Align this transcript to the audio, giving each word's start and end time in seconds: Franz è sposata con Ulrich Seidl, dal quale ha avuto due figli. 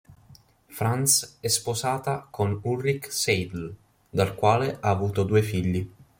Franz 0.67 1.37
è 1.41 1.47
sposata 1.47 2.25
con 2.27 2.59
Ulrich 2.63 3.11
Seidl, 3.13 3.71
dal 4.09 4.33
quale 4.33 4.77
ha 4.79 4.89
avuto 4.89 5.21
due 5.21 5.43
figli. 5.43 5.91